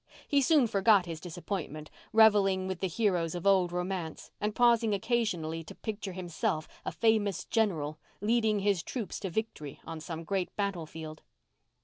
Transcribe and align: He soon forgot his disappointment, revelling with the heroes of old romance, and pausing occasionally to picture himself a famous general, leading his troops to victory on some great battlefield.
He 0.27 0.41
soon 0.41 0.65
forgot 0.65 1.05
his 1.05 1.19
disappointment, 1.19 1.91
revelling 2.11 2.65
with 2.67 2.79
the 2.79 2.87
heroes 2.87 3.35
of 3.35 3.45
old 3.45 3.71
romance, 3.71 4.31
and 4.41 4.55
pausing 4.55 4.95
occasionally 4.95 5.63
to 5.65 5.75
picture 5.75 6.13
himself 6.13 6.67
a 6.83 6.91
famous 6.91 7.45
general, 7.45 7.99
leading 8.19 8.61
his 8.61 8.81
troops 8.81 9.19
to 9.19 9.29
victory 9.29 9.79
on 9.85 9.99
some 9.99 10.23
great 10.23 10.55
battlefield. 10.55 11.21